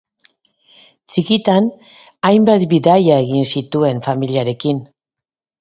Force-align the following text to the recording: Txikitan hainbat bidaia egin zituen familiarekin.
Txikitan 1.15 1.67
hainbat 2.29 2.65
bidaia 2.73 3.21
egin 3.27 3.47
zituen 3.57 4.03
familiarekin. 4.11 4.85